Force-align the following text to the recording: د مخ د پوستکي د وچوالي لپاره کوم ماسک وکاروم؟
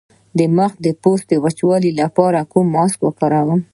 د 0.37 0.39
مخ 0.57 0.71
د 0.85 0.87
پوستکي 1.01 1.29
د 1.39 1.41
وچوالي 1.45 1.91
لپاره 2.01 2.39
کوم 2.51 2.65
ماسک 2.75 2.99
وکاروم؟ 3.03 3.59